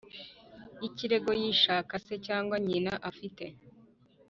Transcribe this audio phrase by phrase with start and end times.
[0.81, 3.45] y ikirego gishaka se cyangwa nyina afite